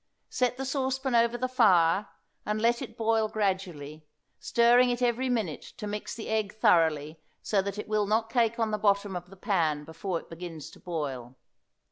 [0.31, 2.07] Set the saucepan over the fire
[2.43, 4.03] and let it boil gradually,
[4.39, 8.57] stirring it every minute to mix the egg thoroughly so that it will not cake
[8.57, 11.35] on the bottom of the pan before it begins to boil.